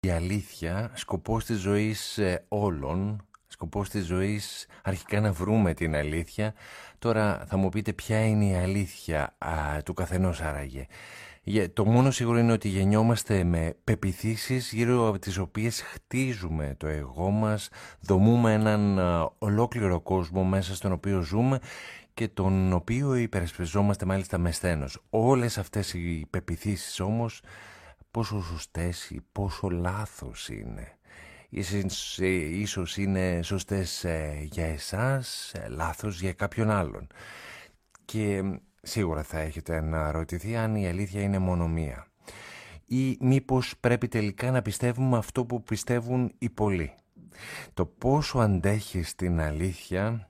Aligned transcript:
η 0.00 0.10
αλήθεια 0.10 0.90
σκοπός 0.94 1.44
της 1.44 1.58
ζωής 1.58 2.18
ε, 2.18 2.44
όλων, 2.48 3.26
σκοπός 3.46 3.88
της 3.88 4.04
ζωής 4.04 4.66
αρχικά 4.82 5.20
να 5.20 5.32
βρούμε 5.32 5.74
την 5.74 5.94
αλήθεια. 5.94 6.54
Τώρα 6.98 7.44
θα 7.48 7.56
μου 7.56 7.68
πείτε 7.68 7.92
ποια 7.92 8.26
είναι 8.26 8.44
η 8.44 8.54
αλήθεια 8.54 9.36
του 9.84 9.94
καθενός 9.94 10.40
άραγε. 10.40 10.86
Το 11.72 11.84
μόνο 11.84 12.10
σίγουρο 12.10 12.38
είναι 12.38 12.52
ότι 12.52 12.68
γεννιόμαστε 12.68 13.44
με 13.44 13.76
πεπιθήσεις 13.84 14.72
γύρω 14.72 15.08
από 15.08 15.18
τις 15.18 15.38
οποίες 15.38 15.80
χτίζουμε 15.82 16.74
το 16.76 16.86
εγώ 16.86 17.30
μας, 17.30 17.68
δομούμε 18.00 18.52
έναν 18.52 18.98
ολόκληρο 19.38 20.00
κόσμο 20.00 20.44
μέσα 20.44 20.74
στον 20.74 20.92
οποίο 20.92 21.20
ζούμε 21.20 21.58
και 22.14 22.28
τον 22.28 22.72
οποίο 22.72 23.14
υπερασπιζόμαστε 23.14 24.04
μάλιστα 24.06 24.38
με 24.38 24.50
σθένος. 24.50 25.02
Όλες 25.10 25.58
αυτές 25.58 25.94
οι 25.94 26.26
πεπιθήσεις 26.30 27.00
όμως 27.00 27.42
πόσο 28.10 28.42
σωστές 28.42 29.10
ή 29.10 29.20
πόσο 29.32 29.68
λάθος 29.68 30.48
είναι. 30.48 30.98
Ίσως, 31.48 32.18
ίσως 32.50 32.96
είναι 32.96 33.40
σωστές 33.42 34.04
ε, 34.04 34.46
για 34.50 34.66
εσάς, 34.66 35.52
ε, 35.54 35.68
λάθος 35.68 36.20
για 36.20 36.32
κάποιον 36.32 36.70
άλλον. 36.70 37.06
Και 38.04 38.42
σίγουρα 38.82 39.22
θα 39.22 39.38
έχετε 39.38 39.76
αναρωτηθεί 39.76 40.56
αν 40.56 40.76
η 40.76 40.88
αλήθεια 40.88 41.22
είναι 41.22 41.38
μόνο 41.38 41.68
μία. 41.68 42.06
Ή 42.84 43.16
μήπως 43.20 43.74
πρέπει 43.80 44.08
τελικά 44.08 44.50
να 44.50 44.62
πιστεύουμε 44.62 45.16
αυτό 45.16 45.44
που 45.44 45.62
πιστεύουν 45.62 46.32
οι 46.38 46.50
πολλοί. 46.50 46.94
Το 47.74 47.86
πόσο 47.86 48.38
αντέχεις 48.38 49.14
την 49.14 49.40
αλήθεια 49.40 50.27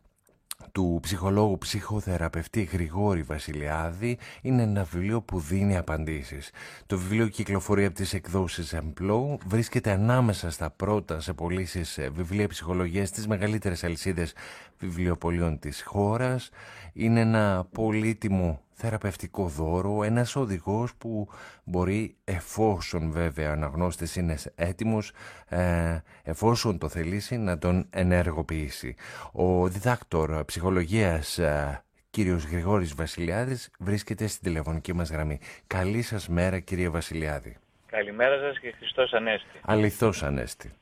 του 0.72 0.98
ψυχολόγου 1.02 1.58
ψυχοθεραπευτή 1.58 2.62
Γρηγόρη 2.62 3.22
Βασιλιάδη 3.22 4.18
είναι 4.42 4.62
ένα 4.62 4.84
βιβλίο 4.84 5.22
που 5.22 5.40
δίνει 5.40 5.76
απαντήσεις. 5.76 6.50
Το 6.86 6.98
βιβλίο 6.98 7.28
κυκλοφορεί 7.28 7.84
από 7.84 7.94
τις 7.94 8.14
εκδόσεις 8.14 8.72
Εμπλό, 8.72 9.38
βρίσκεται 9.46 9.90
ανάμεσα 9.90 10.50
στα 10.50 10.70
πρώτα 10.70 11.20
σε 11.20 11.32
πωλήσεις 11.32 11.98
ε, 11.98 12.08
βιβλία 12.08 12.48
ψυχολογίας 12.48 13.08
στις 13.08 13.26
μεγαλύτερες 13.26 13.84
αλυσίδες 13.84 14.32
βιβλιοπολίων 14.78 15.58
της 15.58 15.82
χώρας. 15.82 16.50
Είναι 16.92 17.20
ένα 17.20 17.66
πολύτιμο 17.72 18.60
θεραπευτικό 18.80 19.46
δώρο, 19.46 20.02
ένας 20.02 20.36
οδηγός 20.36 20.94
που 20.94 21.28
μπορεί, 21.64 22.16
εφόσον 22.24 23.10
βέβαια 23.10 23.52
αναγνώστης 23.52 24.16
είναι 24.16 24.36
έτοιμος, 24.54 25.12
ε, 25.48 25.98
εφόσον 26.22 26.78
το 26.78 26.88
θελήσει 26.88 27.36
να 27.36 27.58
τον 27.58 27.86
ενεργοποιήσει. 27.90 28.94
Ο 29.32 29.68
διδάκτορ 29.68 30.44
ψυχολογίας 30.44 31.38
ε, 31.38 31.82
κύριος 32.10 32.44
Γρηγόρης 32.44 32.94
Βασιλιάδης 32.94 33.70
βρίσκεται 33.78 34.26
στην 34.26 34.42
τηλεφωνική 34.42 34.92
μας 34.92 35.10
γραμμή. 35.10 35.38
Καλή 35.66 36.02
σας 36.02 36.28
μέρα 36.28 36.58
κύριε 36.58 36.88
Βασιλιάδη. 36.88 37.56
Καλημέρα 37.90 38.38
σας 38.38 38.58
και 38.58 38.74
Χριστός 38.78 39.12
Ανέστη. 39.12 39.60
Αληθώς 39.62 40.22
Ανέστη. 40.22 40.72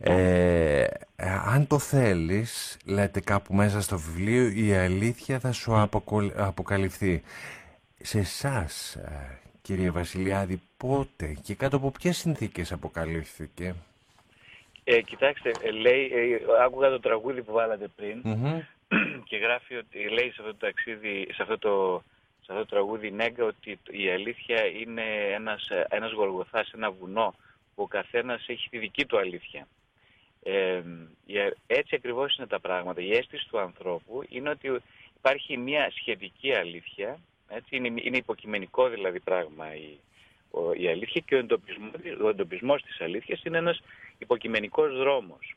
Ε, 0.00 0.80
ε, 1.16 1.28
αν 1.46 1.66
το 1.66 1.78
θέλεις, 1.78 2.78
λέτε 2.86 3.20
κάπου 3.20 3.54
μέσα 3.54 3.80
στο 3.80 3.98
βιβλίο, 3.98 4.48
η 4.48 4.74
αλήθεια 4.74 5.38
θα 5.38 5.52
σου 5.52 5.88
αποκαλυφθεί. 6.36 7.22
Σε 7.96 8.18
εσάς, 8.18 8.94
ε, 8.94 9.38
κύριε 9.62 9.90
Βασιλιάδη, 9.90 10.62
πότε 10.76 11.36
και 11.42 11.54
κάτω 11.54 11.76
από 11.76 11.90
ποιες 11.90 12.16
συνθήκες 12.16 12.72
αποκαλύφθηκε; 12.72 13.74
Ε, 14.84 15.00
κοιτάξτε, 15.00 15.50
ε, 15.62 15.70
λέει, 15.70 16.10
άκουγα 16.64 16.90
το 16.90 17.00
τραγούδι 17.00 17.42
που 17.42 17.52
βάλατε 17.52 17.88
πριν 17.96 18.22
και 19.28 19.36
γράφει 19.36 19.74
ότι 19.74 19.98
λέει 20.08 20.30
σε 20.30 20.36
αυτό 20.38 20.52
το 20.52 20.66
ταξίδι, 20.66 21.28
σε 21.32 21.42
αυτό 21.42 21.58
το 21.58 22.02
σε 22.44 22.52
αυτό 22.52 22.64
το 22.64 22.74
τραγούδι 22.74 23.10
Νέγκα 23.10 23.44
ότι 23.44 23.78
η 23.90 24.10
αλήθεια 24.10 24.66
είναι 24.66 25.02
ένας, 25.32 25.68
ένας 25.88 26.12
γοργοθάς, 26.12 26.70
ένα 26.72 26.90
βουνό 26.90 27.34
που 27.74 27.82
ο 27.82 27.86
καθένας 27.86 28.48
έχει 28.48 28.68
τη 28.68 28.78
δική 28.78 29.06
του 29.06 29.18
αλήθεια. 29.18 29.66
Ε, 30.42 30.82
έτσι 31.66 31.94
ακριβώς 31.94 32.36
είναι 32.36 32.46
τα 32.46 32.60
πράγματα. 32.60 33.00
Η 33.00 33.12
αίσθηση 33.12 33.48
του 33.48 33.58
ανθρώπου 33.58 34.22
είναι 34.28 34.50
ότι 34.50 34.80
υπάρχει 35.16 35.56
μια 35.56 35.90
σχετική 35.90 36.54
αλήθεια, 36.54 37.18
έτσι, 37.48 37.76
είναι, 37.76 37.88
είναι 38.02 38.16
υποκειμενικό 38.16 38.88
δηλαδή 38.88 39.20
πράγμα 39.20 39.74
η, 39.74 39.98
η 40.76 40.88
αλήθεια 40.88 41.22
και 41.26 41.34
ο 41.34 41.38
εντοπισμός, 41.38 41.92
ο 42.22 42.28
εντοπισμός 42.28 42.82
της 42.82 43.00
αλήθειας 43.00 43.42
είναι 43.44 43.58
ένας 43.58 43.80
υποκειμενικός 44.18 44.96
δρόμος. 44.96 45.54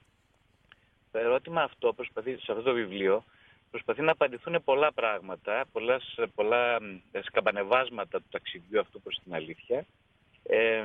Το 1.12 1.18
ερώτημα 1.18 1.62
αυτό 1.62 1.94
προσπαθεί 1.94 2.32
σε 2.32 2.52
αυτό 2.52 2.64
το 2.64 2.74
βιβλίο 2.74 3.24
προσπαθεί 3.72 4.02
να 4.02 4.12
απαντηθούν 4.12 4.64
πολλά 4.64 4.92
πράγματα, 4.94 5.66
πολλά, 5.72 6.02
πολλά 6.36 6.78
σκαμπανεβάσματα 7.22 8.18
του 8.20 8.28
ταξιδιού 8.32 8.80
αυτού 8.80 9.02
προς 9.02 9.20
την 9.24 9.34
αλήθεια. 9.34 9.86
Ε, 10.44 10.84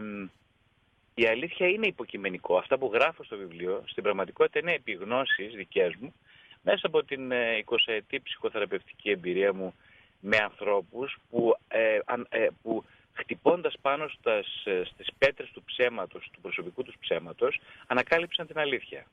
η 1.15 1.27
αλήθεια 1.27 1.69
είναι 1.69 1.87
υποκειμενικό. 1.87 2.57
Αυτά 2.57 2.79
που 2.79 2.91
γράφω 2.93 3.25
στο 3.25 3.37
βιβλίο, 3.37 3.83
στην 3.87 4.03
πραγματικότητα 4.03 4.59
είναι 4.59 4.73
επιγνώσεις 4.73 5.55
δικές 5.55 5.95
μου, 6.01 6.15
μέσα 6.63 6.87
από 6.87 7.05
την 7.05 7.33
20ετή 7.65 8.03
ε, 8.11 8.19
ψυχοθεραπευτική 8.23 9.11
εμπειρία 9.11 9.55
μου 9.55 9.75
με 10.21 10.37
ανθρώπους 10.37 11.19
που, 11.31 11.57
ε, 11.69 11.99
ε, 12.29 12.47
που 12.63 12.85
χτυπώντας 13.13 13.75
πάνω 13.83 14.09
στα, 14.09 14.43
στις 14.85 15.09
πέτρες 15.19 15.51
του 15.51 15.63
ψέματος, 15.63 16.29
του 16.33 16.41
προσωπικού 16.41 16.83
τους 16.83 16.95
ψέματος, 17.01 17.61
ανακάλυψαν 17.87 18.47
την 18.47 18.59
αλήθεια. 18.59 19.07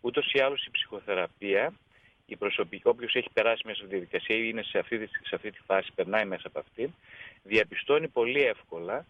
Ούτως 0.00 0.32
ή 0.32 0.40
άλλως 0.40 0.64
η 0.64 0.70
ψυχοθεραπεία 0.70 1.72
η 2.26 2.36
προσωπική, 2.36 2.88
όποιος 2.88 3.14
έχει 3.14 3.28
περάσει 3.32 3.62
μέσα 3.64 3.80
από 3.80 3.88
τη 3.88 3.96
διαδικασία 3.96 4.36
ή 4.36 4.48
είναι 4.50 4.62
σε 4.62 4.78
αυτή, 4.78 5.08
σε 5.22 5.34
αυτή 5.34 5.50
τη 5.50 5.58
φάση, 5.66 5.92
περνάει 5.94 6.24
μέσα 6.24 6.46
από 6.46 6.58
αυτή, 6.58 6.94
διαπιστώνει 7.42 8.08
πολύ 8.08 8.42
εύκολα 8.42 9.06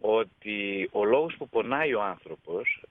ότι 0.00 0.88
ο 0.92 1.04
λόγος 1.04 1.34
που 1.36 1.48
πονάει 1.48 1.94
ο 1.94 2.02
άνθρωπος, 2.02 2.82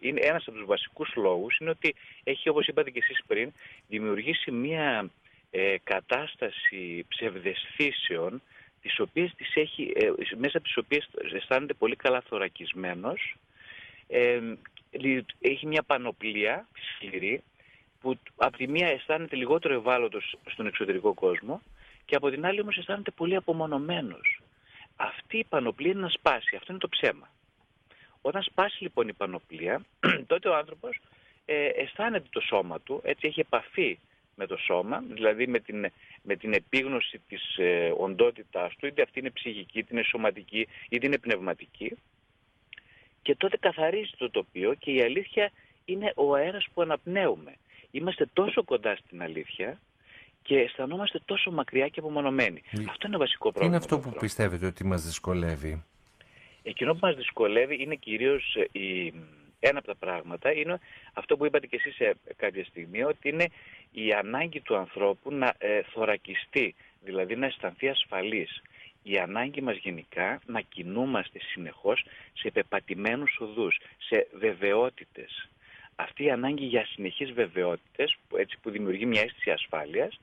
είναι 0.00 0.20
ένας 0.20 0.46
από 0.46 0.56
τους 0.56 0.66
βασικούς 0.66 1.12
λόγους, 1.16 1.58
είναι 1.58 1.70
ότι 1.70 1.94
έχει, 2.24 2.48
όπως 2.48 2.66
είπατε 2.66 2.90
και 2.90 2.98
εσείς 3.02 3.24
πριν, 3.26 3.52
δημιουργήσει 3.88 4.50
μια 4.50 5.10
ε, 5.50 5.74
κατάσταση 5.84 7.04
ψευδεσθήσεων, 7.08 8.42
τις 8.82 9.00
οποίες 9.00 9.34
τις 9.36 9.54
έχει, 9.54 9.92
ε, 9.94 10.36
μέσα 10.36 10.58
από 10.58 10.66
τις 10.66 10.76
οποίες 10.76 11.08
αισθάνεται 11.32 11.74
πολύ 11.74 11.96
καλά 11.96 12.20
θωρακισμένος, 12.20 13.36
ε, 14.08 14.40
έχει 15.40 15.66
μια 15.66 15.82
πανοπλία 15.82 16.68
σκληρή, 16.94 17.42
που 18.06 18.18
από 18.36 18.56
τη 18.56 18.68
μία 18.68 18.86
αισθάνεται 18.86 19.36
λιγότερο 19.36 19.74
ευάλωτος 19.74 20.36
στον 20.50 20.66
εξωτερικό 20.66 21.14
κόσμο 21.14 21.62
και 22.04 22.16
από 22.16 22.30
την 22.30 22.46
άλλη 22.46 22.60
όμως 22.60 22.76
αισθάνεται 22.76 23.10
πολύ 23.10 23.36
απομονωμένος. 23.36 24.40
Αυτή 24.96 25.38
η 25.38 25.44
πανοπλία 25.44 25.90
είναι 25.90 26.00
να 26.00 26.08
σπάσει, 26.08 26.56
αυτό 26.56 26.72
είναι 26.72 26.80
το 26.80 26.88
ψέμα. 26.88 27.28
Όταν 28.20 28.42
σπάσει 28.42 28.82
λοιπόν 28.82 29.08
η 29.08 29.12
πανοπλία, 29.12 29.84
τότε 30.30 30.48
ο 30.48 30.56
άνθρωπος 30.56 31.00
ε, 31.44 31.66
αισθάνεται 31.66 32.26
το 32.30 32.40
σώμα 32.40 32.80
του, 32.80 33.00
έτσι 33.04 33.26
έχει 33.26 33.40
επαφή 33.40 33.98
με 34.34 34.46
το 34.46 34.56
σώμα, 34.56 35.04
δηλαδή 35.08 35.46
με 35.46 35.58
την, 35.58 35.86
με 36.22 36.36
την 36.36 36.52
επίγνωση 36.52 37.20
της 37.28 37.56
ε, 37.56 37.92
οντότητάς 37.96 38.76
του, 38.76 38.86
είτε 38.86 39.02
αυτή 39.02 39.18
είναι 39.18 39.30
ψυχική, 39.30 39.78
είτε 39.78 39.88
είναι 39.92 40.02
σωματική, 40.02 40.68
είτε 40.88 41.06
είναι 41.06 41.18
πνευματική. 41.18 41.96
Και 43.22 43.34
τότε 43.34 43.56
καθαρίζει 43.56 44.12
το 44.18 44.30
τοπίο 44.30 44.74
και 44.74 44.90
η 44.90 45.02
αλήθεια 45.02 45.50
είναι 45.84 46.12
ο 46.16 46.34
αέρας 46.34 46.66
που 46.74 46.82
αναπνέουμε 46.82 47.56
είμαστε 47.90 48.28
τόσο 48.32 48.64
κοντά 48.64 48.96
στην 48.96 49.22
αλήθεια 49.22 49.80
και 50.42 50.58
αισθανόμαστε 50.58 51.20
τόσο 51.24 51.50
μακριά 51.50 51.88
και 51.88 52.00
απομονωμένοι. 52.00 52.62
Αυτό 52.88 53.06
είναι 53.06 53.16
βασικό 53.16 53.52
πρόβλημα. 53.52 53.78
Τι 53.78 53.84
είναι 53.86 53.96
αυτό 53.96 54.10
που 54.10 54.16
πιστεύετε 54.20 54.66
ότι 54.66 54.84
μας 54.84 55.04
δυσκολεύει; 55.04 55.84
Εκείνο 56.62 56.92
που 56.92 56.98
μας 57.02 57.16
δυσκολεύει 57.16 57.82
είναι 57.82 57.94
κυρίως 57.94 58.54
ε, 58.54 58.78
η... 58.78 59.14
ένα 59.60 59.78
από 59.78 59.86
τα 59.86 59.94
πράγματα, 59.94 60.52
είναι 60.52 60.78
αυτό 61.12 61.36
που 61.36 61.46
είπατε 61.46 61.66
και 61.66 61.76
εσείς 61.76 61.94
σε 61.94 62.16
κάποια 62.36 62.64
στιγμή, 62.64 63.02
ότι 63.02 63.28
είναι 63.28 63.48
η 63.92 64.12
ανάγκη 64.12 64.60
του 64.60 64.76
ανθρώπου 64.76 65.32
να 65.32 65.54
ε, 65.58 65.82
θωρακιστεί, 65.82 66.74
δηλαδή 67.04 67.36
να 67.36 67.46
αισθανθεί 67.46 67.88
ασφαλής. 67.88 68.62
Η 69.02 69.18
ανάγκη 69.18 69.60
μας 69.60 69.76
γενικά 69.76 70.40
να 70.46 70.60
κινούμαστε 70.60 71.38
συνεχώς 71.38 72.04
σε 72.32 72.50
πεπατημένους 72.50 73.36
οδούς, 73.40 73.78
σε 73.98 74.26
βεβαιότητες 74.38 75.48
αυτή 75.96 76.24
η 76.24 76.30
ανάγκη 76.30 76.64
για 76.64 76.86
συνεχείς 76.86 77.32
βεβαιότητες, 77.32 78.16
έτσι 78.36 78.58
που 78.62 78.70
δημιουργεί 78.70 79.06
μια 79.06 79.20
αίσθηση 79.20 79.50
ασφάλειας, 79.50 80.20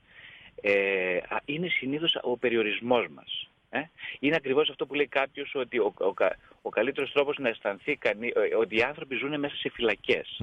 ε, 0.60 1.18
είναι 1.44 1.68
συνήθως 1.68 2.18
ο 2.22 2.36
περιορισμός 2.36 3.06
μας. 3.14 3.48
Ε; 3.70 3.80
Είναι 4.18 4.36
ακριβώς 4.36 4.70
αυτό 4.70 4.86
που 4.86 4.94
λέει 4.94 5.06
κάποιος 5.06 5.54
ότι 5.54 5.78
ο, 5.78 5.94
ο, 5.98 6.14
ο 6.62 6.68
καλύτερος 6.68 7.12
τρόπος 7.12 7.38
να 7.38 7.48
αισθανθεί 7.48 7.96
κανεί, 7.96 8.32
ε, 8.34 8.54
ότι 8.54 8.76
οι 8.76 8.82
άνθρωποι 8.82 9.16
ζουν 9.16 9.40
μέσα 9.40 9.56
σε 9.56 9.68
φυλακές. 9.68 10.40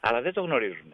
Αλλά 0.00 0.20
δεν 0.20 0.32
το 0.32 0.40
γνωρίζουν. 0.40 0.92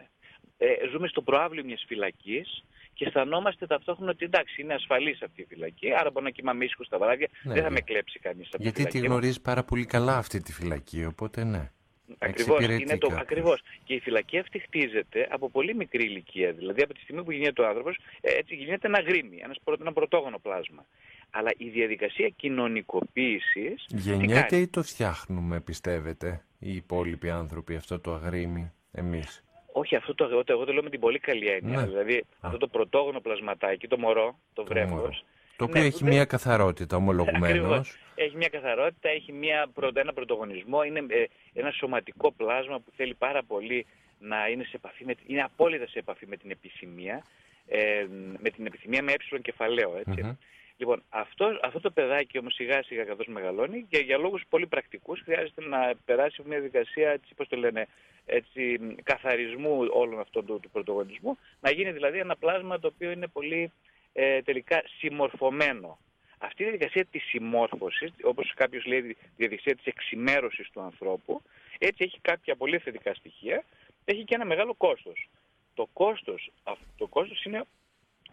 Ε, 0.57 0.67
ζούμε 0.91 1.07
στο 1.07 1.21
προάβλιο 1.21 1.63
μιας 1.63 1.83
φυλακής 1.87 2.63
και 2.93 3.05
αισθανόμαστε 3.05 3.67
ταυτόχρονα 3.67 4.11
ότι 4.11 4.25
εντάξει 4.25 4.61
είναι 4.61 4.73
ασφαλής 4.73 5.21
αυτή 5.21 5.41
η 5.41 5.45
φυλακή, 5.49 5.93
άρα 5.93 6.09
μπορώ 6.11 6.25
να 6.25 6.31
κοιμάμαι 6.31 6.65
ήσυχος 6.65 6.85
στα 6.85 6.97
βράδια, 6.97 7.27
ναι, 7.43 7.53
δεν 7.53 7.63
θα 7.63 7.69
με 7.69 7.79
κλέψει 7.79 8.19
κανείς 8.19 8.47
από 8.53 8.63
Γιατί 8.63 8.85
τη 8.85 8.99
γνωρίζει 8.99 9.41
πάρα 9.41 9.63
πολύ 9.63 9.85
καλά 9.85 10.17
αυτή 10.17 10.41
τη 10.41 10.53
φυλακή, 10.53 11.05
οπότε 11.05 11.43
ναι. 11.43 11.71
Ακριβώς, 12.17 12.65
είναι 12.65 12.97
το, 12.97 13.09
ακριβώς. 13.19 13.61
Και 13.83 13.93
η 13.93 13.99
φυλακή 13.99 14.37
αυτή 14.37 14.59
χτίζεται 14.59 15.27
από 15.29 15.49
πολύ 15.49 15.75
μικρή 15.75 16.03
ηλικία. 16.03 16.51
Δηλαδή 16.51 16.81
από 16.81 16.93
τη 16.93 16.99
στιγμή 16.99 17.23
που 17.23 17.31
γίνεται 17.31 17.61
ο 17.61 17.67
άνθρωπος, 17.67 17.97
ε, 18.21 18.31
έτσι 18.37 18.55
γίνεται 18.55 18.87
ένα 18.87 19.01
γρήμι, 19.01 19.39
ένας, 19.43 19.57
ένα 19.79 19.93
πρωτόγωνο 19.93 20.39
πλάσμα. 20.39 20.85
Αλλά 21.29 21.51
η 21.57 21.69
διαδικασία 21.69 22.29
κοινωνικοποίησης... 22.29 23.85
Γεννιέται 23.87 24.57
ή 24.57 24.67
το 24.67 24.83
φτιάχνουμε, 24.83 25.59
πιστεύετε, 25.59 26.45
οι 26.59 26.75
υπόλοιποι 26.75 27.29
άνθρωποι, 27.29 27.75
αυτό 27.75 27.99
το 27.99 28.13
αγρίμι, 28.13 28.71
εμείς; 28.91 29.43
Όχι, 29.71 29.95
αυτό 29.95 30.15
το, 30.15 30.23
εγώ, 30.23 30.43
εγώ 30.45 30.65
το 30.65 30.73
λέω 30.73 30.83
με 30.83 30.89
την 30.89 30.99
πολύ 30.99 31.19
καλή 31.19 31.47
έννοια. 31.47 31.77
Ναι. 31.77 31.85
Δηλαδή, 31.85 32.23
αυτό 32.39 32.57
το 32.57 32.67
πρωτόγονο 32.67 33.19
πλασματάκι, 33.19 33.87
το 33.87 33.97
μωρό, 33.97 34.39
το, 34.53 34.63
το 34.63 34.67
βρέφος, 34.67 35.25
το 35.57 35.63
οποίο 35.63 35.81
ναι, 35.81 35.87
έχει 35.87 36.03
μια 36.03 36.25
καθαρότητα 36.25 36.95
ομολογουμένως. 36.95 37.97
Έχει 38.15 38.35
μια 38.37 38.49
καθαρότητα, 38.49 39.09
έχει 39.09 39.31
μια, 39.31 39.69
ένα 39.93 40.13
πρωτογονισμό, 40.13 40.83
είναι 40.83 40.99
ε, 41.07 41.23
ένα 41.53 41.71
σωματικό 41.71 42.31
πλάσμα 42.31 42.79
που 42.79 42.91
θέλει 42.95 43.13
πάρα 43.13 43.43
πολύ 43.43 43.85
να 44.19 44.47
είναι 44.47 44.63
σε 44.63 44.75
επαφή 44.75 45.05
με, 45.05 45.15
είναι 45.27 45.43
απόλυτα 45.43 45.87
σε 45.87 45.99
επαφή 45.99 46.27
με 46.27 46.37
την 46.37 46.51
επιθυμία, 46.51 47.23
ε, 47.67 48.05
με 48.37 48.49
την 48.49 48.65
επιθυμία 48.65 49.03
με 49.03 49.11
ε 49.11 49.41
κεφαλαίο, 49.41 49.97
έτσι. 49.97 50.37
Λοιπόν, 50.77 51.03
αυτό, 51.09 51.59
αυτό 51.61 51.79
το 51.79 51.91
παιδάκι 51.91 52.37
όμως 52.37 52.53
σιγά 52.53 52.83
σιγά 52.83 53.03
καθώς 53.03 53.27
μεγαλώνει 53.27 53.85
και 53.89 53.97
για 53.97 54.17
λόγους 54.17 54.43
πολύ 54.49 54.67
πρακτικούς 54.67 55.21
χρειάζεται 55.21 55.61
να 55.67 55.93
περάσει 56.05 56.41
μια 56.45 56.59
διαδικασία, 56.59 57.09
έτσι, 57.09 57.33
πώς 57.35 57.47
το 57.47 57.57
λένε, 57.57 57.87
έτσι, 58.25 58.79
καθαρισμού 59.03 59.87
όλων 59.91 60.19
αυτών 60.19 60.45
του, 60.45 60.59
του 60.59 60.69
πρωτογονισμού, 60.69 61.37
να 61.59 61.71
γίνει 61.71 61.91
δηλαδή 61.91 62.19
ένα 62.19 62.35
πλάσμα 62.35 62.79
το 62.79 62.87
οποίο 62.87 63.11
είναι 63.11 63.27
πολύ 63.27 63.71
ε, 64.19 64.41
τελικά 64.41 64.83
συμμορφωμένο. 64.99 65.99
Αυτή 66.37 66.61
η 66.61 66.65
διαδικασία 66.65 67.05
της 67.05 67.23
συμμόρφωσης, 67.23 68.11
όπως 68.23 68.53
κάποιος 68.55 68.85
λέει 68.85 68.99
η 68.99 69.17
διαδικασία 69.35 69.75
της 69.75 69.85
εξημέρωσης 69.85 70.69
του 70.69 70.81
ανθρώπου, 70.81 71.41
έτσι 71.77 72.03
έχει 72.03 72.19
κάποια 72.21 72.55
πολύ 72.55 72.79
θετικά 72.79 73.13
στοιχεία, 73.13 73.63
έχει 74.05 74.23
και 74.23 74.35
ένα 74.35 74.45
μεγάλο 74.45 74.73
κόστος. 74.73 75.29
Το 75.73 75.89
κόστος, 75.93 76.51
το 76.97 77.07
κόστος 77.07 77.43
είναι 77.43 77.63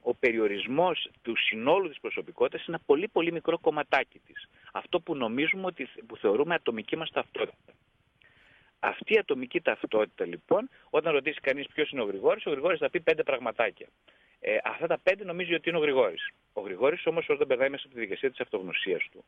ο 0.03 0.15
περιορισμός 0.15 1.11
του 1.23 1.37
συνόλου 1.37 1.89
της 1.89 2.01
προσωπικότητας 2.01 2.67
είναι 2.67 2.77
ένα 2.77 2.85
πολύ 2.87 3.09
πολύ 3.09 3.33
μικρό 3.33 3.59
κομματάκι 3.59 4.19
της. 4.19 4.49
Αυτό 4.73 5.01
που 5.01 5.17
νομίζουμε 5.17 5.67
ότι 5.67 5.89
που 6.07 6.17
θεωρούμε 6.17 6.55
ατομική 6.55 6.97
μας 6.97 7.11
ταυτότητα. 7.11 7.73
Αυτή 8.79 9.15
η 9.15 9.19
ατομική 9.19 9.61
ταυτότητα 9.61 10.27
λοιπόν, 10.27 10.71
όταν 10.91 11.13
ρωτήσει 11.13 11.41
κανείς 11.41 11.67
ποιος 11.67 11.91
είναι 11.91 12.03
ο 12.03 12.05
Γρηγόρης, 12.05 12.47
ο 12.47 12.51
Γρηγόρης 12.51 12.79
θα 12.79 12.91
πει 12.91 13.01
πέντε 13.01 13.23
πραγματάκια. 13.23 13.89
Ε, 14.47 14.59
αυτά 14.65 14.87
τα 14.87 14.99
πέντε 14.99 15.25
νομίζει 15.25 15.55
ότι 15.55 15.69
είναι 15.69 15.79
ο 15.79 15.81
Γρηγόρης. 15.81 16.31
Ο 16.53 16.61
Γρηγόρης 16.61 17.07
όμως 17.07 17.29
όταν 17.29 17.47
περνάει 17.47 17.69
μέσα 17.69 17.83
από 17.87 17.95
τη 17.95 18.01
δικασία 18.01 18.31
της 18.31 18.41
αυτογνωσίας 18.41 19.09
του, 19.13 19.25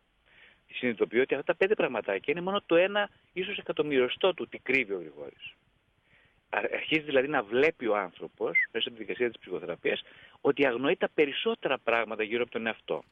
συνειδητοποιεί 0.72 1.20
ότι 1.22 1.34
αυτά 1.34 1.46
τα 1.46 1.54
πέντε 1.54 1.74
πραγματάκια 1.74 2.32
είναι 2.32 2.40
μόνο 2.40 2.62
το 2.66 2.76
ένα 2.76 3.10
ίσως 3.32 3.58
εκατομμυριστό 3.58 4.34
του 4.34 4.48
τι 4.48 4.58
κρύβει 4.58 4.92
ο 4.92 4.98
Γρηγόρης. 4.98 5.54
Αρχίζει 6.48 7.00
δηλαδή 7.00 7.28
να 7.28 7.42
βλέπει 7.42 7.86
ο 7.86 7.96
άνθρωπος 7.96 8.58
μέσα 8.72 8.88
από 8.88 8.96
τη 8.96 9.04
δικασία 9.04 9.28
της 9.28 9.38
ψυχοθεραπείας 9.38 10.02
ότι 10.40 10.66
αγνοεί 10.66 10.96
τα 10.96 11.08
περισσότερα 11.14 11.78
πράγματα 11.78 12.22
γύρω 12.22 12.42
από 12.42 12.50
τον 12.50 12.66
εαυτό. 12.66 13.02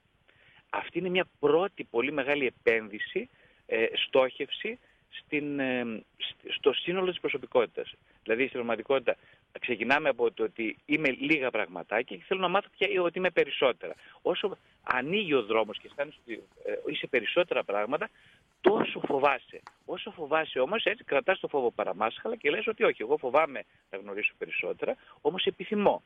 Αυτή 0.71 0.99
είναι 0.99 1.09
μια 1.09 1.27
πρώτη 1.39 1.85
πολύ 1.85 2.13
μεγάλη 2.13 2.47
επένδυση, 2.47 3.29
ε, 3.67 3.87
στόχευση 4.07 4.79
στην, 5.09 5.61
ε, 5.61 6.05
στο 6.49 6.73
σύνολο 6.73 7.11
της 7.11 7.21
προσωπικότητας. 7.21 7.95
Δηλαδή 8.23 8.43
στην 8.43 8.53
πραγματικότητα 8.53 9.17
ξεκινάμε 9.61 10.09
από 10.09 10.33
το 10.33 10.43
ότι 10.43 10.77
είμαι 10.85 11.11
λίγα 11.11 11.51
πραγματάκια 11.51 12.17
και 12.17 12.25
θέλω 12.27 12.41
να 12.41 12.49
μάθω 12.49 12.69
πια 12.77 13.03
ότι 13.03 13.19
είμαι 13.19 13.31
περισσότερα. 13.31 13.95
Όσο 14.23 14.59
ανοίγει 14.83 15.35
ο 15.35 15.43
δρόμος 15.43 15.79
και 15.79 15.87
αισθάνεσαι 15.87 16.19
ότι 16.23 16.43
ε, 16.65 16.73
είσαι 16.87 17.07
περισσότερα 17.07 17.65
πράγματα, 17.65 18.09
τόσο 18.61 19.01
φοβάσαι. 19.07 19.63
Όσο 19.85 20.11
φοβάσαι 20.11 20.61
όμως 20.61 20.85
έτσι 20.85 21.05
κρατάς 21.05 21.41
το 21.41 21.49
φόβο 21.49 21.71
παραμάσχαλα 21.71 22.37
και 22.37 22.51
λες 22.51 22.67
ότι 22.67 22.85
όχι, 22.85 23.03
εγώ 23.03 23.17
φοβάμαι 23.17 23.65
να 23.91 23.99
γνωρίσω 23.99 24.33
περισσότερα, 24.39 24.97
όμως 25.21 25.45
επιθυμώ. 25.45 26.03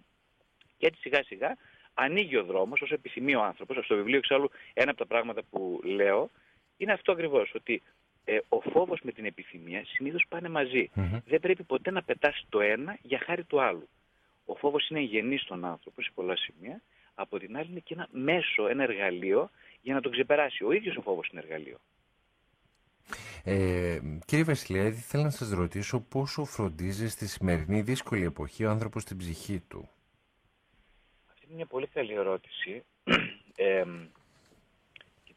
Και 0.77 0.87
έτσι 0.87 1.01
σιγά 1.01 1.23
σιγά 1.23 1.57
ανοίγει 1.95 2.37
ο 2.37 2.45
δρόμος 2.45 2.81
όσο 2.81 2.95
επιθυμεί 2.95 3.35
ο 3.35 3.43
άνθρωπος. 3.43 3.85
Στο 3.85 3.95
βιβλίο 3.95 4.19
εξάλλου 4.19 4.51
ένα 4.75 4.91
από 4.91 4.99
τα 4.99 5.07
πράγματα 5.07 5.43
που 5.51 5.81
λέω 5.85 6.31
είναι 6.77 6.93
αυτό 6.93 7.13
ακριβώς, 7.13 7.53
ότι 7.55 7.83
ε, 8.31 8.39
ο 8.49 8.61
φόβος 8.61 9.01
με 9.03 9.13
την 9.13 9.25
επιθυμία 9.25 9.85
συνήθως 9.87 10.25
πάνε 10.29 10.49
Δεν 11.25 11.41
πρέπει 11.41 11.63
ποτέ 11.63 11.91
να 11.91 12.03
πετάς 12.03 12.45
το 12.49 12.61
ένα 12.61 12.99
για 13.03 13.19
χάρη 13.19 13.45
του 13.45 13.61
άλλου. 13.61 13.89
Ο 14.45 14.55
φόβος 14.55 14.89
είναι 14.89 15.01
γενής 15.01 15.41
στον 15.43 15.65
άνθρωπο 15.65 16.03
σε 16.03 16.11
πολλά 16.15 16.37
σημεία, 16.37 16.83
από 17.15 17.39
την 17.39 17.57
άλλη 17.57 17.71
είναι 17.71 17.81
και 17.81 17.95
ένα 17.95 18.09
μέσο, 18.11 18.69
ένα 18.69 18.83
εργαλείο 18.83 19.51
για 19.81 19.95
να 19.95 20.01
τον 20.01 20.13
ξεπεράσει. 20.13 20.65
Ο 20.65 20.73
ίδιος 20.73 20.97
ο 20.97 21.01
φόβος 21.01 21.29
είναι 21.29 21.41
εργαλείο. 21.45 21.79
Ε, 23.45 23.99
κύριε 24.27 24.45
Βασιλιάδη, 24.45 25.01
θέλω 25.01 25.23
να 25.23 25.31
σας 25.31 25.51
ρωτήσω 25.51 26.01
πόσο 26.01 26.45
φροντίζεις 26.45 27.13
στη 27.13 27.29
σημερινή 27.29 27.81
δύσκολη 27.81 28.25
εποχή 28.25 28.65
ο 28.65 28.71
άνθρωπος 28.71 29.03
στην 29.03 29.17
ψυχή 29.17 29.61
του; 29.61 29.89
Αυτή 31.31 31.47
είναι 31.47 31.55
μια 31.55 31.67
πολύ 31.67 31.87
καλή 31.87 32.13
ερώτηση. 32.13 32.85
Ε, 33.61 33.85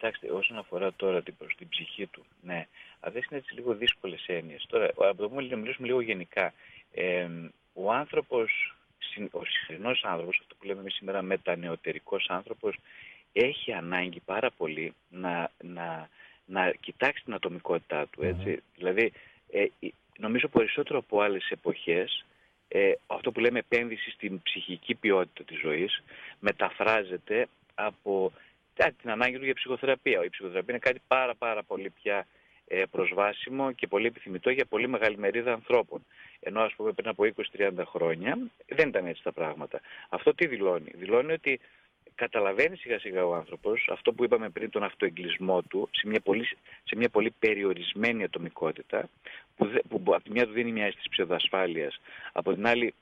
Κοιτάξτε, 0.02 0.32
όσον 0.32 0.58
αφορά 0.58 0.94
τώρα 0.94 1.22
την 1.22 1.36
προς 1.38 1.56
την 1.56 1.70
ψυχή 1.70 2.08
του, 2.08 2.26
ναι, 2.42 2.68
αυτές 3.00 3.26
είναι 3.26 3.40
έτσι 3.40 3.54
λίγο 3.54 3.74
δύσκολες 3.74 4.26
έννοιες. 4.28 4.66
Τώρα, 4.70 4.86
από 4.86 5.16
το 5.16 5.42
να 5.50 5.56
μιλήσουμε 5.56 5.88
λίγο 5.88 6.02
γενικά. 6.02 6.54
Ε, 6.92 7.28
ο 7.74 7.92
άνθρωπος, 7.92 8.76
ο 9.32 9.42
συχνός 9.46 10.04
άνθρωπος, 10.04 10.40
αυτό 10.42 10.56
που 10.56 10.66
λέμε 10.66 10.80
εμείς 10.80 10.94
σήμερα 10.94 11.22
μετανεωτερικός 11.22 12.26
άνθρωπος, 12.30 12.78
έχει 13.34 13.74
ανάγκη 13.74 14.20
πάρα 14.20 14.52
πολύ 14.52 14.94
να, 15.10 15.52
να, 15.64 16.10
να 16.46 16.72
κοιτάξει 16.72 17.24
την 17.24 17.34
ατομικότητά 17.34 18.08
του, 18.08 18.24
έτσι. 18.24 18.64
Δηλαδή, 18.76 19.12
ε, 19.52 19.66
νομίζω 20.18 20.48
περισσότερο 20.48 21.00
από 21.00 21.22
άλλες 21.22 21.50
εποχές, 21.50 22.26
ε, 22.68 22.92
αυτό 23.08 23.32
που 23.32 23.40
λέμε 23.40 23.60
επένδυση 23.60 24.12
στην 24.12 24.42
ψυχική 24.42 24.96
ποιότητα 24.96 25.44
της 25.44 25.60
ζωής, 25.60 26.04
μεταφράζεται 26.40 27.48
από 27.76 28.32
την 28.74 29.10
ανάγκη 29.10 29.38
του 29.38 29.46
για 29.46 29.54
ψυχοθεραπεία. 29.54 30.24
Η 30.24 30.30
ψυχοθεραπεία 30.30 30.74
είναι 30.74 30.84
κάτι 30.84 31.02
πάρα 31.08 31.36
πάρα 31.36 31.64
πολύ 31.64 31.90
πια 31.90 32.28
ε, 32.68 32.84
προσβάσιμο 32.92 33.72
και 33.72 33.88
πολύ 33.88 34.06
επιθυμητό 34.08 34.50
για 34.50 34.66
πολύ 34.66 34.88
μεγάλη 34.88 35.18
μερίδα 35.18 35.54
ανθρώπων. 35.54 36.06
Ενώ 36.40 36.62
ας 36.62 36.74
πούμε 36.74 36.92
πριν 36.92 37.08
από 37.08 37.24
20-30 37.58 37.72
χρόνια 37.86 38.38
δεν 38.68 38.88
ήταν 38.88 39.06
έτσι 39.06 39.24
τα 39.24 39.32
πράγματα. 39.32 39.82
Αυτό 40.10 40.36
τι 40.36 40.48
δηλώνει; 40.48 40.92
Δηλώνει 40.96 41.32
ότι 41.32 41.60
καταλαβαίνει 42.16 42.76
σιγά 42.76 43.00
σιγά 43.00 43.26
ο 43.26 43.36
άνθρωπος 43.36 43.88
αυτό 43.92 44.14
που 44.14 44.24
είπαμε 44.24 44.50
πριν 44.50 44.70
τον 44.70 44.84
αυτοεγκλισμό 44.84 45.62
του 45.62 45.90
σε 45.92 46.08
μια 46.08 46.20
πολύ, 46.20 46.46
σε 46.84 46.96
μια 46.96 47.10
πολύ 47.10 47.34
περιορισμένη 47.40 48.24
ατομικότητα 48.24 49.10
που, 49.56 49.70
που, 49.90 50.02
που 50.02 50.14
από 50.16 50.24
τη 50.24 50.32
μια 50.32 50.46
του 50.46 50.52
δίνει 50.52 50.72
μια 50.72 50.86
αίσθηση 50.86 51.10
ψευδασφάλειας 51.10 52.00
από 52.32 52.54
την 52.54 52.68
άλλη 52.68 52.94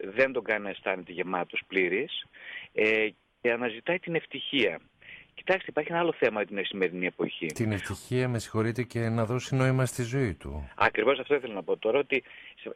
δεν 0.00 0.32
τον 0.32 0.44
κάνει 0.44 0.62
να 0.62 0.70
αισθάνεται 0.70 1.12
γεμάτος 1.12 1.62
πλήρης 1.66 2.26
ε, 2.72 3.08
και 3.40 3.52
αναζητάει 3.52 3.98
την 3.98 4.14
ευτυχία. 4.14 4.80
Κοιτάξτε, 5.36 5.66
υπάρχει 5.68 5.90
ένα 5.92 6.00
άλλο 6.00 6.12
θέμα 6.12 6.42
για 6.42 6.56
την 6.56 6.64
σημερινή 6.66 7.06
εποχή. 7.06 7.46
Την 7.46 7.72
ευτυχία, 7.72 8.28
με 8.28 8.38
συγχωρείτε, 8.38 8.82
και 8.82 9.08
να 9.08 9.24
δώσει 9.24 9.54
νόημα 9.54 9.86
στη 9.86 10.02
ζωή 10.02 10.34
του. 10.34 10.68
Ακριβώς 10.74 11.18
αυτό 11.18 11.34
ήθελα 11.34 11.54
να 11.54 11.62
πω 11.62 11.76
τώρα, 11.76 11.98
ότι 11.98 12.22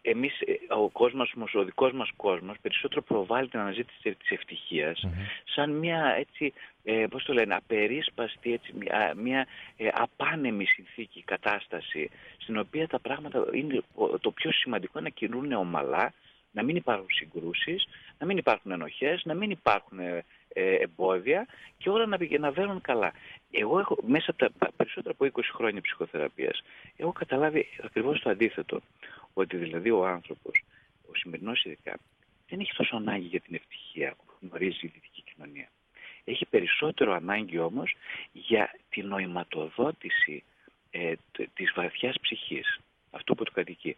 εμείς, 0.02 0.40
ε, 0.40 0.75
ο 0.75 0.88
κόσμος 0.88 1.32
μας, 1.37 1.54
ο 1.54 1.64
δικός 1.64 1.92
μας 1.92 2.11
κόσμος, 2.16 2.56
περισσότερο 2.62 3.02
προβάλλει 3.02 3.49
την 3.49 3.58
αναζήτηση 3.58 4.14
της 4.14 4.30
ευτυχίας 4.30 5.06
σαν 5.54 5.70
μια 5.70 6.14
έτσι, 6.18 6.52
ε, 6.85 7.06
πώς 7.11 7.25
το 7.25 7.32
λένε, 7.32 7.54
απερίσπαστη, 7.54 8.52
έτσι, 8.52 8.73
μια, 8.78 9.14
μια 9.16 9.46
ε, 9.76 9.88
απάνεμη 9.92 10.64
συνθήκη, 10.64 11.23
κατάσταση, 11.23 12.11
στην 12.38 12.58
οποία 12.58 12.88
τα 12.88 12.99
πράγματα 12.99 13.44
είναι 13.52 13.82
το 14.20 14.30
πιο 14.30 14.52
σημαντικό 14.52 15.00
να 15.00 15.08
κινούν 15.08 15.52
ομαλά, 15.52 16.12
να 16.52 16.62
μην 16.62 16.76
υπάρχουν 16.76 17.11
συγκρούσεις, 17.11 17.87
να 18.18 18.26
μην 18.26 18.37
υπάρχουν 18.37 18.70
ενοχές, 18.70 19.23
να 19.25 19.35
μην 19.35 19.50
υπάρχουν 19.50 19.99
ε, 19.99 20.04
ε, 20.06 20.25
εμπόδια 20.54 21.47
και 21.78 21.90
όλα 21.90 22.07
να, 22.07 22.19
να 22.38 22.50
βαίνουν 22.50 22.80
καλά. 22.80 23.12
Εγώ 23.50 23.78
έχω 23.78 23.99
μέσα 24.07 24.30
από 24.30 24.52
τα 24.59 24.71
περισσότερα 24.76 25.14
από 25.19 25.30
20 25.35 25.40
χρόνια 25.54 25.80
ψυχοθεραπείας 25.80 26.62
έχω 26.97 27.12
καταλάβει 27.12 27.66
ακριβώς 27.83 28.21
το 28.21 28.30
αντίθετο. 28.30 28.80
Ότι 29.35 29.57
δηλαδή 29.57 29.90
ο 29.90 30.07
άνθρωπος, 30.07 30.62
ο 31.11 31.14
σημερινός 31.14 31.64
ειδικά, 31.64 31.97
δεν 32.49 32.61
έχει 32.61 32.73
τόσο 32.76 32.97
ανάγκη 32.97 33.26
για 33.26 33.40
την 33.40 33.54
ευτυχία 33.54 34.14
που 34.16 34.35
γνωρίζει 34.40 34.87
η 34.87 34.90
δυτική 34.95 35.23
κοινωνία. 35.35 35.69
Έχει 36.25 36.47
περισσότερο 36.47 37.12
ανάγκη 37.12 37.59
όμως 37.59 37.97
για 38.33 38.75
την 38.88 39.07
νοηματοδότηση 39.07 40.42
ε, 40.90 41.12
της 41.54 41.73
βαθιάς 41.75 42.16
ψυχής. 42.21 42.80
Αυτό 43.11 43.35
που 43.35 43.45
το 43.45 43.50
κατοικεί. 43.50 43.97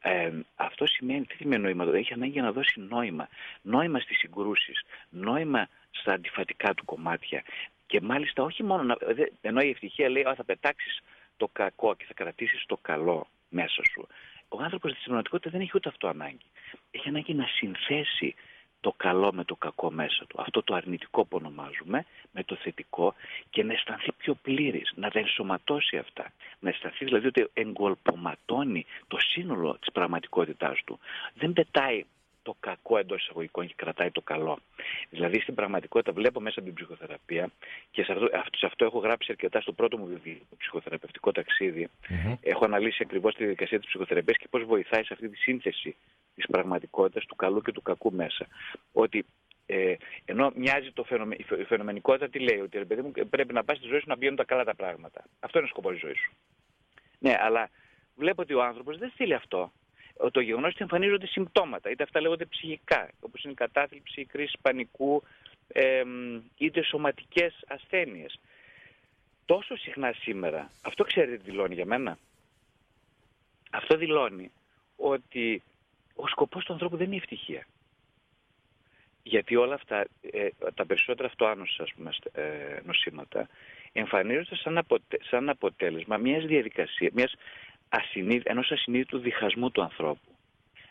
Ε, 0.00 0.30
αυτό 0.56 0.86
σημαίνει, 0.86 1.24
τι 1.24 1.36
σημαίνει 1.36 1.62
νόημα, 1.62 1.96
έχει 1.96 2.12
ανάγκη 2.12 2.32
για 2.32 2.42
να 2.42 2.52
δώσει 2.52 2.80
νόημα. 2.80 3.28
Νόημα 3.62 4.00
στις 4.00 4.18
συγκρούσεις, 4.18 4.82
νόημα 5.10 5.68
στα 5.92 6.12
αντιφατικά 6.12 6.74
του 6.74 6.84
κομμάτια. 6.84 7.42
Και 7.86 8.00
μάλιστα 8.00 8.42
όχι 8.42 8.62
μόνο, 8.62 8.82
να, 8.82 8.96
ενώ 9.40 9.60
η 9.60 9.68
ευτυχία 9.68 10.08
λέει 10.08 10.24
ότι 10.26 10.36
θα 10.36 10.44
πετάξεις 10.44 11.00
το 11.36 11.48
κακό 11.52 11.94
και 11.94 12.04
θα 12.04 12.14
κρατήσεις 12.14 12.64
το 12.66 12.76
καλό 12.76 13.26
μέσα 13.48 13.82
σου. 13.90 14.06
Ο 14.48 14.62
άνθρωπος 14.62 14.90
στην 14.90 15.02
πραγματικότητα 15.04 15.50
δεν 15.50 15.60
έχει 15.60 15.70
ούτε 15.74 15.88
αυτό 15.88 16.08
ανάγκη. 16.08 16.46
Έχει 16.90 17.08
ανάγκη 17.08 17.34
να 17.34 17.46
συνθέσει 17.46 18.34
το 18.80 18.92
καλό 18.96 19.32
με 19.32 19.44
το 19.44 19.56
κακό 19.56 19.90
μέσα 19.90 20.26
του. 20.26 20.40
Αυτό 20.40 20.62
το 20.62 20.74
αρνητικό 20.74 21.24
που 21.24 21.36
ονομάζουμε 21.36 22.04
με 22.32 22.44
το 22.44 22.56
θετικό 22.56 23.14
και 23.50 23.62
να 23.64 23.72
αισθανθεί 23.72 24.12
πιο 24.12 24.34
πλήρης, 24.34 24.92
να 24.94 25.10
τα 25.10 25.18
ενσωματώσει 25.18 25.96
αυτά. 25.96 26.32
Να 26.58 26.68
αισθανθεί 26.68 27.04
δηλαδή 27.04 27.26
ότι 27.26 27.50
εγκολπωματώνει 27.52 28.86
το 29.08 29.18
σύνολο 29.18 29.76
της 29.78 29.92
πραγματικότητάς 29.92 30.80
του. 30.84 30.98
Δεν 31.34 31.52
πετάει 31.52 32.04
το 32.42 32.56
κακό 32.60 32.98
εντός 32.98 33.22
εισαγωγικών 33.22 33.66
και 33.66 33.74
κρατάει 33.76 34.10
το 34.10 34.20
καλό. 34.20 34.58
Δηλαδή 35.10 35.40
στην 35.40 35.54
πραγματικότητα 35.54 36.12
βλέπω 36.12 36.40
μέσα 36.40 36.54
από 36.58 36.68
την 36.68 36.74
ψυχοθεραπεία 36.74 37.50
και 37.90 38.02
σε 38.02 38.12
αυτό, 38.12 38.28
σε 38.56 38.66
αυτό 38.66 38.84
έχω 38.84 38.98
γράψει 38.98 39.30
αρκετά 39.30 39.60
στο 39.60 39.72
πρώτο 39.72 39.98
μου 39.98 40.06
βιβλίο, 40.06 40.40
το 40.50 40.56
ψυχοθεραπευτικό 40.56 41.32
ταξίδι. 41.32 41.88
Έχω 42.40 42.64
αναλύσει 42.64 43.02
ακριβώς 43.02 43.34
τη 43.34 43.42
διαδικασία 43.42 43.78
της 43.78 43.86
ψυχοθεραπείας 43.88 44.36
και 44.36 44.46
πώς 44.50 44.64
βοηθάει 44.64 45.04
σε 45.04 45.12
αυτή 45.12 45.28
τη 45.28 45.36
σύνθεση 45.36 45.96
της 46.34 46.46
πραγματικότητας, 46.46 47.26
του 47.26 47.36
καλού 47.36 47.62
και 47.62 47.72
του 47.72 47.82
κακού 47.82 48.12
μέσα. 48.12 48.46
Ότι 48.92 49.24
ε, 49.66 49.94
ενώ 50.24 50.52
μοιάζει 50.54 50.92
το 50.92 51.04
φαινομε, 51.04 51.36
η 51.58 51.64
φαινομενικότητα 51.64 52.28
τι 52.28 52.38
λέει, 52.38 52.58
ότι 52.58 52.84
παιδί 52.84 53.02
μου, 53.02 53.12
πρέπει 53.30 53.52
να 53.52 53.64
πας 53.64 53.76
στη 53.76 53.86
ζωή 53.86 53.98
σου 53.98 54.08
να 54.08 54.14
πηγαίνουν 54.14 54.36
τα 54.36 54.44
καλά 54.44 54.64
τα 54.64 54.74
πράγματα. 54.74 55.24
Αυτό 55.40 55.58
είναι 55.58 55.66
ο 55.66 55.70
σκοπός 55.70 55.92
της 55.92 56.00
ζωής 56.00 56.18
σου. 56.18 56.32
Ναι, 57.18 57.36
αλλά 57.40 57.70
βλέπω 58.14 58.42
ότι 58.42 58.54
ο 58.54 58.62
άνθρωπος 58.62 58.98
δεν 58.98 59.12
θέλει 59.16 59.34
αυτό. 59.34 59.72
Το 60.32 60.40
γεγονός 60.40 60.72
ότι 60.72 60.82
εμφανίζονται 60.82 61.26
συμπτώματα, 61.26 61.90
είτε 61.90 62.02
αυτά 62.02 62.20
λέγονται 62.20 62.44
ψυχικά, 62.44 63.10
όπως 63.20 63.42
είναι 63.42 63.52
η 63.52 63.56
κατάθλιψη, 63.56 64.20
η 64.20 64.24
κρίση 64.24 64.58
πανικού, 64.62 65.22
ε, 65.68 66.02
είτε 66.56 66.82
σωματικές 66.82 67.64
ασθένειες. 67.68 68.38
Τόσο 69.46 69.76
συχνά 69.76 70.12
σήμερα, 70.12 70.70
αυτό 70.82 71.04
ξέρετε 71.04 71.36
τι 71.36 71.50
δηλώνει 71.50 71.74
για 71.74 71.86
μένα; 71.86 72.18
Αυτό 73.70 73.96
δηλώνει 73.96 74.50
ότι 74.96 75.62
ο 76.14 76.26
σκοπός 76.26 76.64
του 76.64 76.72
ανθρώπου 76.72 76.96
δεν 76.96 77.06
είναι 77.06 77.14
η 77.14 77.18
ευτυχία. 77.18 77.66
Γιατί 79.22 79.56
όλα 79.56 79.74
αυτά, 79.74 80.06
ε, 80.32 80.48
τα 80.74 80.86
περισσότερα 80.86 81.28
αυτοάνωσης 81.28 81.80
ας 81.80 81.92
πούμε, 81.92 82.10
ε, 82.32 82.80
νοσήματα 82.84 83.48
εμφανίζονται 83.92 84.56
σαν, 84.56 84.86
σαν 85.30 85.48
αποτέλεσμα 85.48 86.16
μιας 86.16 86.44
διαδικασίας, 86.44 87.12
μιας 87.12 87.34
ασυνείδη, 87.92 88.42
ενός 88.44 88.70
ασυνείδητου 88.70 89.18
διχασμού 89.18 89.70
του 89.70 89.82
ανθρώπου. 89.82 90.36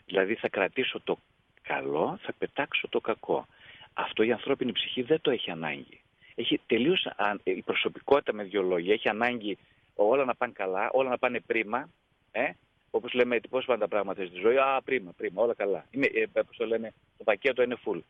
Δηλαδή 0.06 0.34
θα 0.34 0.48
κρατήσω 0.48 1.00
το 1.04 1.18
καλό, 1.62 2.18
θα 2.22 2.32
πετάξω 2.38 2.88
το 2.88 3.00
κακό. 3.00 3.46
Αυτό 3.92 4.22
η 4.22 4.32
ανθρώπινη 4.32 4.72
ψυχή 4.72 5.02
δεν 5.02 5.20
το 5.20 5.30
έχει 5.30 5.50
ανάγκη. 5.50 6.00
Έχει 6.34 6.60
τελείως, 6.66 7.06
η 7.42 7.62
προσωπικότητα 7.62 8.32
με 8.32 8.42
δύο 8.42 8.62
λόγια 8.62 8.92
έχει 8.92 9.08
ανάγκη 9.08 9.58
όλα 9.94 10.24
να 10.24 10.34
πάνε 10.34 10.52
καλά, 10.56 10.90
όλα 10.92 11.08
να 11.08 11.18
πάνε 11.18 11.40
πρίμα, 11.40 11.88
ε, 12.32 12.50
Όπως 12.94 13.12
λέμε, 13.12 13.40
πώς 13.50 13.64
πάνε 13.64 13.80
τα 13.80 13.88
πράγματα 13.88 14.24
στη 14.24 14.38
ζωή. 14.40 14.56
Α, 14.56 14.80
πρίμα, 14.84 15.12
πρίμα, 15.16 15.42
όλα 15.42 15.54
καλά. 15.54 15.86
Είναι, 15.90 16.06
ε, 16.14 16.42
το 16.56 16.66
λένε, 16.66 16.92
το 17.18 17.24
πακέτο 17.24 17.62
είναι 17.62 17.76
full. 17.84 18.00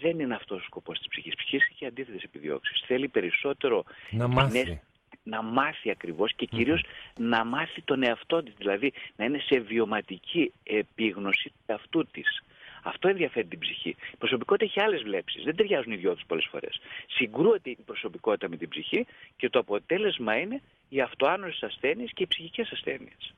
Δεν 0.00 0.18
είναι 0.18 0.34
αυτός 0.34 0.60
ο 0.60 0.64
σκοπός 0.64 0.98
της 0.98 1.08
ψυχής. 1.08 1.32
Η 1.32 1.36
ψυχή 1.36 1.56
έχει 1.56 1.86
αντίθετες 1.86 2.22
επιδιώξεις. 2.22 2.82
Θέλει 2.86 3.08
περισσότερο 3.08 3.84
να 4.10 4.28
μάθει. 4.28 4.80
Να 5.28 5.42
μάθει 5.42 5.90
ακριβώς 5.90 6.32
και 6.34 6.46
κυρίως 6.46 6.84
να 7.18 7.44
μάθει 7.44 7.82
τον 7.82 8.02
εαυτό 8.02 8.42
της. 8.42 8.54
Δηλαδή 8.58 8.92
να 9.16 9.24
είναι 9.24 9.38
σε 9.38 9.58
βιωματική 9.58 10.52
επίγνωση 10.62 11.48
του 11.48 11.64
εαυτού 11.66 12.06
της. 12.06 12.42
Αυτό 12.82 13.08
ενδιαφέρει 13.08 13.46
την 13.46 13.58
ψυχή. 13.58 13.88
Η 13.88 14.16
προσωπικότητα 14.18 14.64
έχει 14.64 14.80
άλλες 14.80 15.02
βλέψεις. 15.02 15.44
Δεν 15.44 15.56
ταιριάζουν 15.56 15.92
οι 15.92 15.96
δυο 15.96 16.14
τους 16.14 16.24
πολλές 16.26 16.46
φορές. 16.50 16.80
Συγκρούεται 17.06 17.70
η 17.70 17.78
προσωπικότητα 17.84 18.48
με 18.48 18.56
την 18.56 18.68
ψυχή 18.68 19.06
και 19.36 19.48
το 19.50 19.58
αποτέλεσμα 19.58 20.36
είναι 20.36 20.62
οι 20.88 21.00
αυτοάνωσες 21.00 21.62
ασθένειες 21.62 22.10
και 22.14 22.22
οι 22.22 22.26
ψυχικές 22.26 22.70
ασθένειες. 22.72 23.34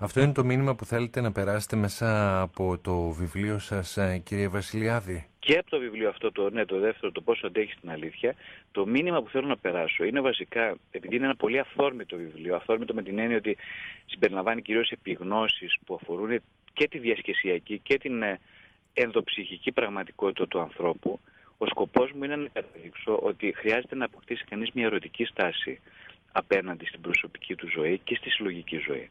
Αυτό 0.00 0.20
είναι 0.20 0.32
το 0.32 0.44
μήνυμα 0.44 0.74
που 0.74 0.84
θέλετε 0.84 1.20
να 1.20 1.32
περάσετε 1.32 1.76
μέσα 1.76 2.40
από 2.40 2.78
το 2.78 3.10
βιβλίο 3.10 3.58
σας, 3.58 3.96
ε, 3.96 4.18
κύριε 4.24 4.48
Βασιλιάδη; 4.48 5.26
Και 5.44 5.58
από 5.58 5.70
το 5.70 5.78
βιβλίο 5.78 6.08
αυτό, 6.08 6.32
το, 6.32 6.50
ναι, 6.50 6.64
το 6.64 6.78
δεύτερο, 6.78 7.12
το 7.12 7.20
πόσο 7.20 7.46
αντέχεις 7.46 7.76
την 7.80 7.90
αλήθεια, 7.90 8.34
το 8.72 8.86
μήνυμα 8.86 9.22
που 9.22 9.28
θέλω 9.28 9.46
να 9.46 9.56
περάσω 9.56 10.04
είναι 10.04 10.20
βασικά, 10.20 10.76
επειδή 10.90 11.16
είναι 11.16 11.24
ένα 11.24 11.36
πολύ 11.36 11.58
αυθόρμητο 11.58 12.16
βιβλίο, 12.16 12.56
αυθόρμητο 12.56 12.94
με 12.94 13.02
την 13.02 13.18
έννοια 13.18 13.36
ότι 13.36 13.56
συμπεριλαμβάνει 14.06 14.62
κυρίως 14.62 14.90
επιγνώσεις 14.90 15.76
που 15.86 15.94
αφορούν 15.94 16.40
και 16.72 16.88
τη 16.88 16.98
διασκεσιακή 16.98 17.78
και 17.78 17.98
την 17.98 18.22
ε, 18.22 18.40
ενδοψυχική 18.92 19.72
πραγματικότητα 19.72 20.48
του 20.48 20.60
ανθρώπου, 20.60 21.20
ο 21.58 21.66
σκοπός 21.66 22.12
μου 22.12 22.24
είναι 22.24 22.36
να 22.36 22.48
καταδείξω 22.52 23.18
ότι 23.22 23.52
χρειάζεται 23.56 23.94
να 23.94 24.04
αποκτήσει 24.04 24.44
κανείς 24.44 24.70
μια 24.72 24.86
ερωτική 24.86 25.24
στάση 25.24 25.80
απέναντι 26.32 26.84
στην 26.84 27.00
προσωπική 27.00 27.54
του 27.54 27.68
ζωή 27.68 28.00
και 28.04 28.14
στη 28.14 28.30
συλλογική 28.30 28.76
ζωή. 28.86 29.10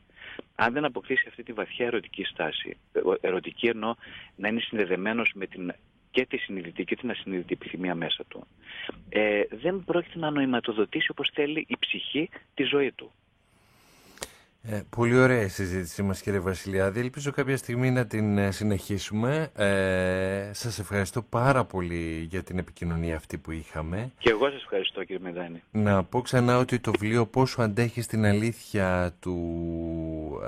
Αν 0.56 0.74
δεν 0.74 0.86
αποκτήσει 0.86 1.26
αυτή 1.28 1.44
τη 1.44 1.54
βαθιά 1.54 1.86
ερωτική 1.86 2.24
στάση, 2.24 2.78
ερωτική 3.22 3.68
εννοώ 3.68 3.96
να 4.36 4.48
είναι 4.48 4.60
συνδεδεμένος 4.60 5.32
με 5.36 5.48
την 5.48 5.74
και 6.12 6.26
τη 6.26 6.38
συνειδητή 6.38 6.84
και 6.84 6.96
την 6.96 7.10
ασυνειδητή 7.10 7.54
επιθυμία 7.54 7.96
μέσα 7.96 8.24
του, 8.28 8.48
ε, 9.10 9.44
δεν 9.50 9.84
πρόκειται 9.86 10.20
να 10.20 10.32
νοηματοδοτήσει 10.32 11.12
όπως 11.12 11.30
θέλει 11.34 11.66
η 11.68 11.76
ψυχή 11.80 12.30
τη 12.54 12.64
ζωή 12.64 12.92
του. 12.92 13.12
Ε, 14.64 14.82
πολύ 14.90 15.20
ωραία 15.20 15.42
η 15.42 15.48
συζήτησή 15.48 16.04
μας 16.04 16.22
κύριε 16.22 16.40
Βασιλιάδη. 16.40 17.00
Ελπίζω 17.00 17.32
κάποια 17.32 17.58
στιγμή 17.58 17.92
να 17.92 18.06
την 18.06 18.38
ε, 18.38 18.52
συνεχίσουμε. 18.52 19.52
Ε, 19.56 20.54
σας 20.54 20.80
ευχαριστώ 20.80 21.22
πάρα 21.22 21.66
πολύ 21.66 22.28
για 22.30 22.44
την 22.44 22.58
επικοινωνία 22.58 23.16
αυτή 23.16 23.38
που 23.38 23.52
είχαμε. 23.52 24.12
Και 24.18 24.30
εγώ 24.30 24.50
σας 24.50 24.62
ευχαριστώ 24.62 25.04
κύριε 25.04 25.22
Μεδάνη. 25.24 25.64
Να 25.72 26.04
πω 26.04 26.22
ξανά 26.22 26.58
ότι 26.58 26.80
το 26.80 26.92
βιβλίο 26.92 27.26
«Πόσο 27.26 27.62
αντέχει 27.62 28.02
στην 28.02 28.26
αλήθεια» 28.26 29.16
του 29.20 29.38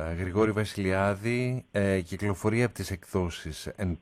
ε, 0.09 0.13
Γρηγόρη 0.13 0.51
Βασιλιάδη 0.51 1.65
ε, 1.71 2.01
κυκλοφορεί 2.01 2.63
από 2.63 2.73
τις 2.73 2.91
εκδόσεις 2.91 3.67
«Εν 3.75 3.97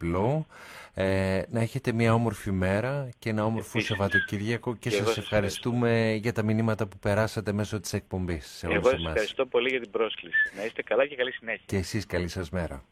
Ε, 0.94 1.42
να 1.50 1.60
έχετε 1.60 1.92
μια 1.92 2.14
όμορφη 2.14 2.52
μέρα 2.52 3.10
και 3.20 3.30
ένα 3.30 3.46
όμορφο 3.46 3.80
Σαββατοκύριακο 3.80 4.76
και, 4.76 4.90
και 4.90 4.96
σας 4.96 5.18
ευχαριστούμε 5.18 6.14
για 6.22 6.34
τα 6.34 6.44
μηνύματα 6.44 6.88
που 6.88 6.98
περάσατε 7.00 7.52
μέσω 7.52 7.80
της 7.80 7.94
εκπομπής. 7.94 8.64
εγώ 8.64 8.90
σας 8.90 8.94
ευχαριστώ 9.06 9.46
πολύ 9.46 9.70
για 9.70 9.80
την 9.80 9.92
πρόσκληση. 9.92 10.52
Να 10.58 10.66
είστε 10.66 10.82
καλά 10.82 11.06
και 11.06 11.16
καλή 11.16 11.32
συνέχεια. 11.32 11.64
Και 11.66 11.78
εσείς 11.78 12.06
καλή 12.06 12.28
σας 12.28 12.50
μέρα. 12.50 12.84